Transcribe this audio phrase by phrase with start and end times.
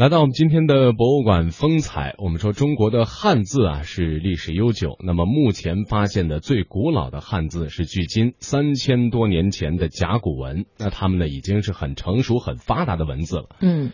[0.00, 13.48] 来到我们今天的博物馆风采，我们说中国的汉字啊是历史悠久，那么目前发现的最古老的汉字是距今三千多年前的甲骨文，那它们呢已经是很成熟、很发达的文字了。
[13.60, 13.92] 嗯。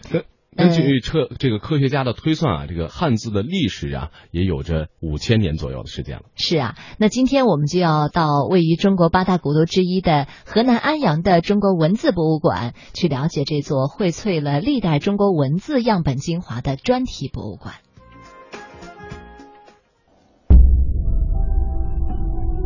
[0.56, 6.22] 根据科这个科学家的推算啊，这个汉字的历史啊，也有着五千年左右的时间了。
[6.34, 17.74] 是啊，那今天我们就要到位于中国八大古都之一的河南安阳的中国文字博物馆，去了解这座荟萃了历代中国文字样本精华的专题博物馆。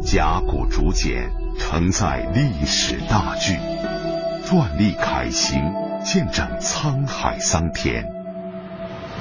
[0.00, 3.54] 甲骨竹简承载历史大剧，
[4.44, 5.89] 篆隶楷行。
[6.02, 8.04] 见证沧海桑田。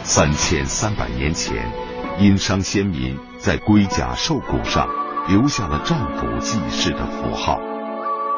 [0.04, 1.72] 三千三百年前，
[2.20, 4.88] 殷商先民在龟甲兽骨上
[5.28, 7.60] 留下了占卜记事的符号。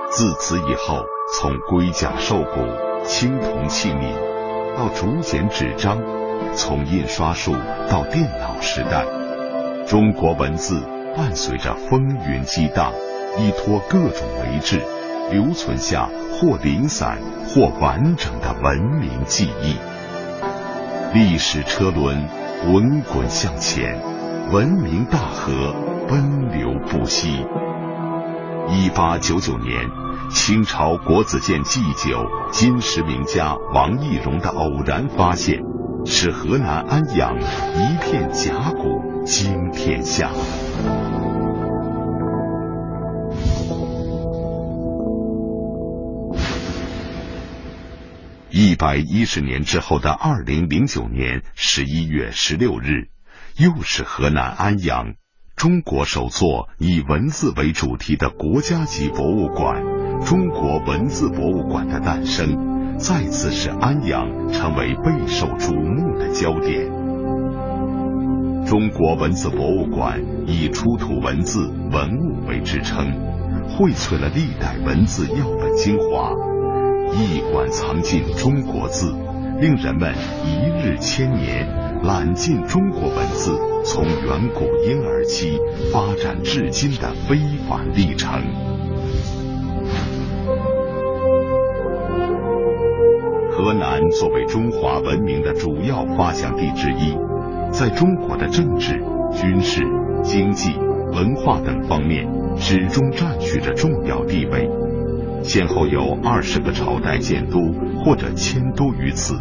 [0.10, 1.04] 自此以后，
[1.36, 2.66] 从龟甲兽骨、
[3.06, 4.12] 青铜器皿
[4.76, 6.02] 到竹简纸张，
[6.56, 7.54] 从印刷术
[7.90, 9.06] 到电脑时代，
[9.88, 10.82] 中国文字
[11.16, 12.92] 伴随着风云激荡，
[13.38, 14.82] 依托各种媒质。
[15.32, 19.76] 留存下或零散或完整的文明记忆，
[21.14, 22.28] 历史车轮
[22.66, 24.02] 滚滚向前，
[24.52, 25.74] 文明大河
[26.10, 27.46] 奔流不息。
[28.68, 29.90] 一八九九年，
[30.30, 35.60] 清朝国子监祭酒金石名家王懿荣的偶然发现，
[36.06, 40.30] 使河南安阳一片甲骨惊天下。
[48.54, 53.08] 一百一十年之后的二零零九年十一月十六日，
[53.58, 55.14] 又是河南安阳
[55.56, 59.82] 中国首座以文字为主题的国家级博物馆——
[60.28, 66.92] 中国文字博物馆的诞生，再次使安阳成为备受瞩目的焦点。
[68.66, 73.14] 中国文字博物馆以出土文字文物为支撑，
[73.70, 76.51] 荟萃了历代文字样本精华。
[77.14, 79.14] 一馆藏尽中国字，
[79.60, 80.14] 令人们
[80.46, 81.68] 一日千年，
[82.04, 83.52] 览尽中国文字
[83.84, 85.60] 从远古婴儿期
[85.92, 88.42] 发展至今的非凡历程。
[93.52, 97.16] 河南作为中华文明的主要发祥地之一，
[97.72, 99.84] 在中国的政治、军事、
[100.24, 100.76] 经济、
[101.12, 102.26] 文化等方面，
[102.58, 104.68] 始终占据着重要地位。
[105.44, 107.60] 先后有二十个朝代建都
[108.04, 109.36] 或者迁都于此。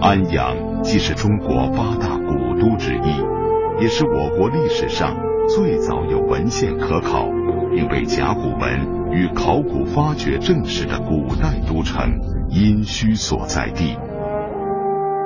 [0.00, 5.16] 安阳既是中国八大古都之一，也是我国历史上
[5.48, 7.28] 最早有文献可考，
[7.72, 12.18] 并被甲骨文与考古发掘证实的古代都城
[12.48, 13.96] 殷墟所在地。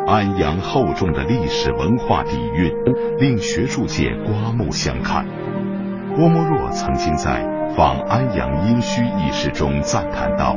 [0.07, 2.71] 安阳厚重的历史文化底蕴，
[3.19, 5.27] 令学术界刮目相看。
[6.17, 7.57] 郭沫若曾经在。
[7.77, 10.57] 访安阳殷墟一事中赞叹道：“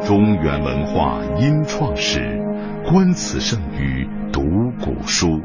[0.00, 2.40] 中原文化殷创始，
[2.88, 4.40] 观此胜于读
[4.82, 5.38] 古书。”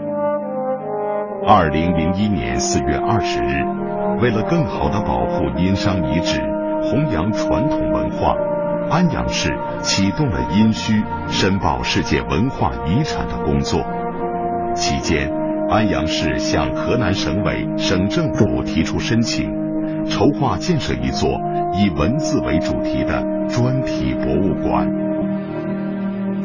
[1.46, 3.66] 二零零一年四月二十日，
[4.22, 6.40] 为了更好的保护殷商遗址，
[6.84, 8.34] 弘扬传统文化，
[8.90, 13.82] 安阳市启动了殷墟申报世界文化遗产的工作。
[14.74, 15.30] 期间，
[15.70, 19.52] 安阳市向河南省委、省政府提出申请。
[20.06, 21.30] 筹划建设一座
[21.74, 24.88] 以文字为主题的专题博物馆。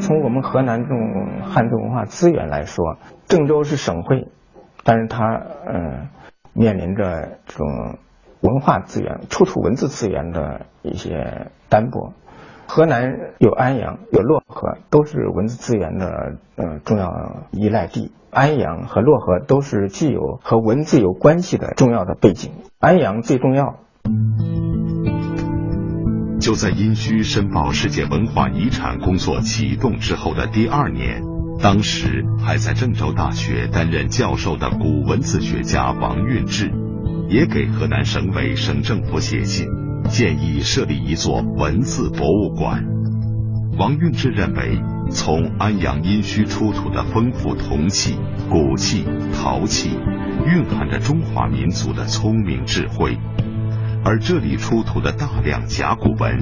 [0.00, 0.98] 从我们河南这种
[1.44, 2.96] 汉字文化资源来说，
[3.26, 4.26] 郑州是省会，
[4.82, 5.24] 但是它
[5.72, 6.08] 嗯
[6.52, 7.68] 面临着这种
[8.40, 12.12] 文化资源、出土文字资源的一些单薄。
[12.74, 18.12] 河南有安阳，有漯河，都是文字资源的呃重要依赖地。
[18.30, 22.52] 安阳和漯河都是具有和文字有关系的重要的背景。
[22.78, 23.76] 安阳最重要。
[26.40, 31.20] 就在殷墟申报世界文化遗产工作启动之后的第二年，
[31.60, 36.72] 当时还在郑州大学担任教授的古文字学家王运志，
[37.28, 39.68] 也给河南省委省政府写信，
[40.12, 42.84] 建议设立一座文字博物馆。
[43.78, 44.80] 王运志认为。
[45.10, 48.16] 从安阳殷墟出土的丰富铜器、
[48.48, 49.04] 骨器、
[49.34, 49.90] 陶器，
[50.46, 53.18] 蕴含着中华民族的聪明智慧；
[54.04, 56.38] 而这里出土的大量甲骨文，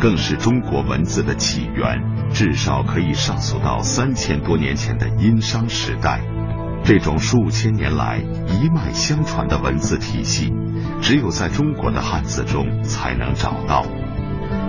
[0.00, 6.22] 更是中国文字的起源，至少可以上溯到三千多年前的殷商时代。
[6.84, 10.52] 这种数千年来一脉相传的文字体系，
[11.00, 13.84] 只有在中国的汉字中才能找到。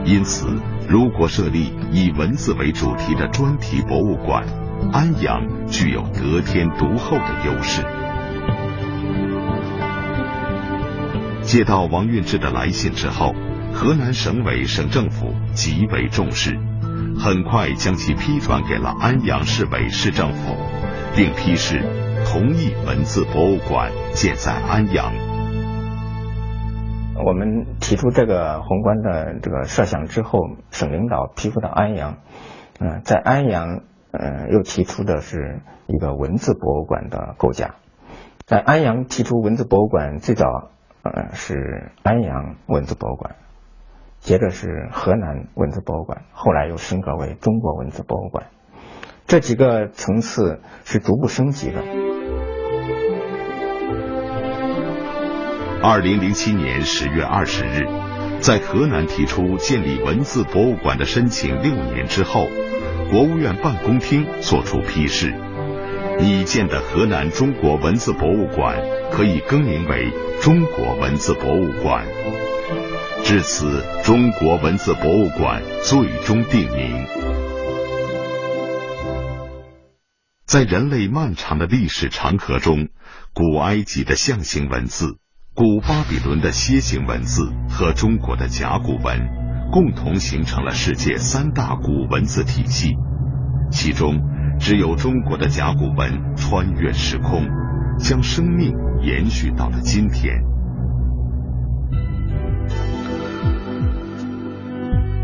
[0.05, 0.47] 因此。
[0.87, 4.45] 如果设立以文字为主题的专题博物馆，
[4.93, 7.83] 安阳具有得天独厚的优势。
[11.41, 13.33] 接到王运之的来信之后，
[13.73, 16.55] 河南省委省政府极为重视，
[17.17, 20.55] 很快将其批转给了安阳市委市政府，
[21.15, 21.81] 并批示
[22.25, 25.13] 同意文字博物馆建在安阳。
[27.25, 30.39] 我们提出这个宏观的这个设想之后，
[30.71, 32.17] 省领导批复到安阳，
[32.79, 37.75] 嗯，在安阳，嗯，又提出的是一个文字博物馆的构架，
[38.45, 40.45] 在安阳提出文字博物馆，最早。
[41.05, 43.35] 呃，是安阳文字博物馆，
[44.17, 48.47] 接着是河南文字博物馆，后来又升格为中国文字博物馆。
[49.27, 51.81] 这几个层次是逐步升级的。
[55.81, 57.87] 二零零七年十月二十日，
[58.39, 62.47] 在河南提出建立文字博物馆的申请六年之后，
[63.11, 65.33] 国务院办公厅作出批示，
[66.19, 68.79] 拟建的河南中国文字博物馆
[69.11, 70.11] 可以更名为。
[70.41, 72.05] 中国文字博物馆，
[73.23, 77.44] 至此，中国文字博物馆最终定名。
[80.55, 82.87] 在人类漫长的历史长河中，
[83.33, 85.17] 古埃及的象形文字、
[85.53, 89.19] 古巴比伦的楔形文字和中国的甲骨文，
[89.69, 92.93] 共同形成了世界三大古文字体系。
[93.69, 94.21] 其中，
[94.57, 97.45] 只有中国的甲骨文穿越时空，
[97.99, 98.73] 将生命。
[99.03, 100.54] 延续到了今天。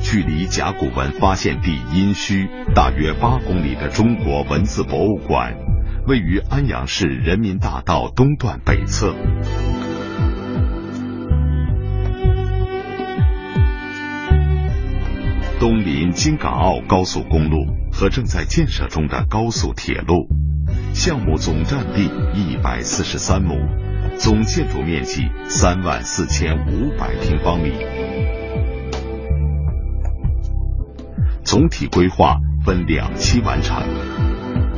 [0.03, 5.56] 距离甲骨文发现地殷墟大约八公里的中国文字博物馆，
[6.07, 9.13] 位于安阳市人民大道东段北侧，
[15.59, 17.57] 东临京港澳高速公路
[17.92, 20.27] 和正在建设中的高速铁路。
[20.94, 23.56] 项目总占地一百四十三亩，
[24.18, 27.71] 总建筑面积三万四千五百平方米。
[31.51, 33.83] 总体规划分两期完成，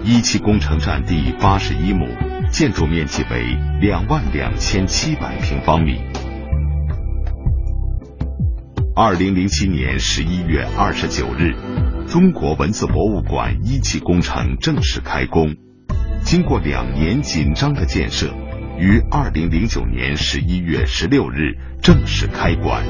[0.04, 2.08] 一期工程占地八十一亩，
[2.50, 6.02] 建筑面积为两万两千七百平方米。
[8.96, 11.54] 二零零七年十一月二十九日，
[12.08, 15.56] 中国文字博物馆一期工程正式开工。
[16.24, 18.34] 经过两年紧张的建设，
[18.80, 22.84] 于二零零九年十一月十六日正式开馆。